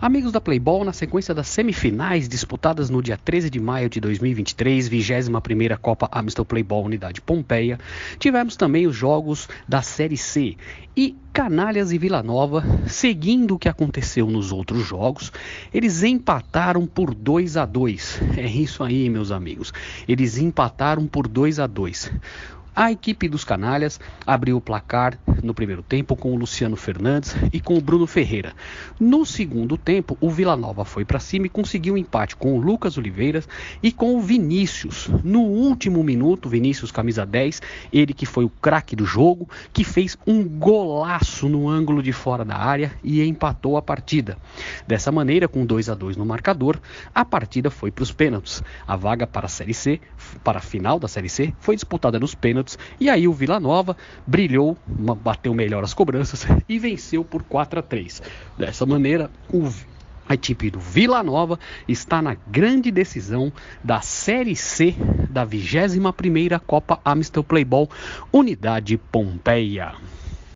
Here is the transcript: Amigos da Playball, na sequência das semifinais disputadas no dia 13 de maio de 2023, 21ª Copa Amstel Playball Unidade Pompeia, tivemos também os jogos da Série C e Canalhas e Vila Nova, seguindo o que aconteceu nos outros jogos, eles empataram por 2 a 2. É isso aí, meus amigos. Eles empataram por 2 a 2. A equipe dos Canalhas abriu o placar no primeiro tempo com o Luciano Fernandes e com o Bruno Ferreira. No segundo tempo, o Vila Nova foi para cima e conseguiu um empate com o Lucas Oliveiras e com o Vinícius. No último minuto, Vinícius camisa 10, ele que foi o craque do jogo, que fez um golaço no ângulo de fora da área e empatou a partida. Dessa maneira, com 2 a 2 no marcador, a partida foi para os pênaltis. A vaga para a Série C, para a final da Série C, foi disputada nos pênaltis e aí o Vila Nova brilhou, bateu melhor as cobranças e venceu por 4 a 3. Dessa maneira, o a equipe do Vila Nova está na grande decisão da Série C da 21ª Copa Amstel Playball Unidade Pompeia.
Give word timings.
Amigos 0.00 0.30
da 0.30 0.40
Playball, 0.40 0.84
na 0.84 0.92
sequência 0.92 1.34
das 1.34 1.48
semifinais 1.48 2.28
disputadas 2.28 2.88
no 2.88 3.02
dia 3.02 3.16
13 3.16 3.50
de 3.50 3.58
maio 3.58 3.90
de 3.90 3.98
2023, 3.98 4.88
21ª 4.88 5.76
Copa 5.76 6.08
Amstel 6.12 6.44
Playball 6.44 6.84
Unidade 6.84 7.20
Pompeia, 7.20 7.80
tivemos 8.16 8.54
também 8.54 8.86
os 8.86 8.94
jogos 8.94 9.48
da 9.66 9.82
Série 9.82 10.16
C 10.16 10.56
e 10.96 11.16
Canalhas 11.32 11.90
e 11.90 11.98
Vila 11.98 12.22
Nova, 12.22 12.64
seguindo 12.86 13.56
o 13.56 13.58
que 13.58 13.68
aconteceu 13.68 14.28
nos 14.28 14.52
outros 14.52 14.86
jogos, 14.86 15.32
eles 15.74 16.04
empataram 16.04 16.86
por 16.86 17.12
2 17.12 17.56
a 17.56 17.66
2. 17.66 18.20
É 18.36 18.46
isso 18.46 18.84
aí, 18.84 19.10
meus 19.10 19.32
amigos. 19.32 19.72
Eles 20.06 20.38
empataram 20.38 21.08
por 21.08 21.26
2 21.26 21.58
a 21.58 21.66
2. 21.66 22.12
A 22.80 22.92
equipe 22.92 23.28
dos 23.28 23.42
Canalhas 23.42 23.98
abriu 24.24 24.56
o 24.56 24.60
placar 24.60 25.18
no 25.42 25.52
primeiro 25.52 25.82
tempo 25.82 26.14
com 26.14 26.32
o 26.32 26.36
Luciano 26.36 26.76
Fernandes 26.76 27.34
e 27.52 27.58
com 27.58 27.76
o 27.76 27.80
Bruno 27.80 28.06
Ferreira. 28.06 28.52
No 29.00 29.26
segundo 29.26 29.76
tempo, 29.76 30.16
o 30.20 30.30
Vila 30.30 30.56
Nova 30.56 30.84
foi 30.84 31.04
para 31.04 31.18
cima 31.18 31.46
e 31.46 31.48
conseguiu 31.48 31.94
um 31.94 31.98
empate 31.98 32.36
com 32.36 32.56
o 32.56 32.60
Lucas 32.60 32.96
Oliveiras 32.96 33.48
e 33.82 33.90
com 33.90 34.14
o 34.14 34.20
Vinícius. 34.20 35.10
No 35.24 35.40
último 35.40 36.04
minuto, 36.04 36.48
Vinícius 36.48 36.92
camisa 36.92 37.26
10, 37.26 37.60
ele 37.92 38.14
que 38.14 38.24
foi 38.24 38.44
o 38.44 38.48
craque 38.48 38.94
do 38.94 39.04
jogo, 39.04 39.48
que 39.72 39.82
fez 39.82 40.16
um 40.24 40.44
golaço 40.44 41.48
no 41.48 41.68
ângulo 41.68 42.00
de 42.00 42.12
fora 42.12 42.44
da 42.44 42.58
área 42.58 42.92
e 43.02 43.20
empatou 43.24 43.76
a 43.76 43.82
partida. 43.82 44.38
Dessa 44.86 45.10
maneira, 45.10 45.48
com 45.48 45.66
2 45.66 45.88
a 45.88 45.96
2 45.96 46.16
no 46.16 46.24
marcador, 46.24 46.78
a 47.12 47.24
partida 47.24 47.72
foi 47.72 47.90
para 47.90 48.04
os 48.04 48.12
pênaltis. 48.12 48.62
A 48.86 48.94
vaga 48.94 49.26
para 49.26 49.46
a 49.46 49.48
Série 49.48 49.74
C, 49.74 50.00
para 50.44 50.58
a 50.58 50.62
final 50.62 51.00
da 51.00 51.08
Série 51.08 51.28
C, 51.28 51.52
foi 51.58 51.74
disputada 51.74 52.20
nos 52.20 52.36
pênaltis 52.36 52.67
e 52.98 53.08
aí 53.08 53.28
o 53.28 53.32
Vila 53.32 53.60
Nova 53.60 53.96
brilhou, 54.26 54.76
bateu 55.22 55.54
melhor 55.54 55.84
as 55.84 55.94
cobranças 55.94 56.46
e 56.68 56.78
venceu 56.78 57.24
por 57.24 57.42
4 57.44 57.78
a 57.78 57.82
3. 57.82 58.20
Dessa 58.58 58.84
maneira, 58.84 59.30
o 59.52 59.68
a 60.28 60.34
equipe 60.34 60.70
do 60.70 60.78
Vila 60.78 61.22
Nova 61.22 61.58
está 61.88 62.20
na 62.20 62.36
grande 62.46 62.90
decisão 62.90 63.50
da 63.82 64.02
Série 64.02 64.54
C 64.54 64.94
da 65.30 65.46
21ª 65.46 66.60
Copa 66.60 67.00
Amstel 67.02 67.42
Playball 67.42 67.88
Unidade 68.30 68.98
Pompeia. 68.98 69.94